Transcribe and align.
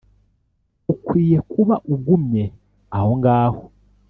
ukwiye 0.93 1.37
kuba 1.51 1.75
ugumye 1.93 2.43
aho 2.97 3.09
ngaho. 3.19 3.63